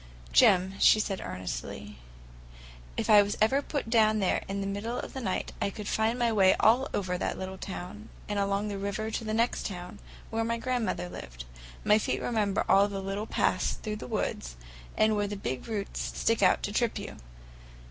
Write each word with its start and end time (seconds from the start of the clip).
"Jim," 0.33 0.73
she 0.79 0.99
said 0.99 1.21
earnestly, 1.21 1.99
"if 2.97 3.07
I 3.07 3.21
was 3.21 3.35
put 3.69 3.87
down 3.87 4.17
there 4.17 4.43
in 4.47 4.59
the 4.59 4.65
middle 4.65 4.97
of 4.99 5.13
the 5.13 5.21
night, 5.21 5.51
I 5.61 5.69
could 5.69 5.87
find 5.87 6.17
my 6.17 6.31
way 6.31 6.55
all 6.59 6.89
over 6.91 7.19
that 7.19 7.37
little 7.37 7.59
town; 7.59 8.09
and 8.27 8.39
along 8.39 8.67
the 8.67 8.79
river 8.79 9.11
to 9.11 9.23
the 9.23 9.31
next 9.35 9.67
town, 9.67 9.99
where 10.31 10.43
my 10.43 10.57
grandmother 10.57 11.07
lived. 11.07 11.45
My 11.83 11.99
feet 11.99 12.19
remember 12.19 12.65
all 12.67 12.87
the 12.87 12.99
little 12.99 13.27
paths 13.27 13.73
through 13.75 13.97
the 13.97 14.07
woods, 14.07 14.55
and 14.97 15.15
where 15.15 15.27
the 15.27 15.35
big 15.37 15.67
roots 15.67 16.01
stick 16.15 16.41
out 16.41 16.63
to 16.63 16.71
trip 16.73 16.97
you. 16.97 17.17